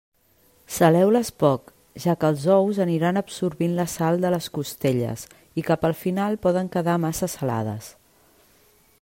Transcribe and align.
Saleu-les 0.75 1.27
poc, 1.43 1.67
ja 2.05 2.15
que 2.23 2.31
els 2.33 2.45
ous 2.53 2.79
aniran 2.85 3.21
absorbint 3.21 3.77
la 3.81 3.87
sal 3.97 4.19
de 4.25 4.33
les 4.37 4.49
costelles 4.57 5.27
i 5.63 5.67
cap 5.69 5.87
al 5.91 5.97
final 6.01 6.41
poden 6.49 6.75
quedar 6.79 6.99
massa 7.07 7.33
salades. 7.37 7.93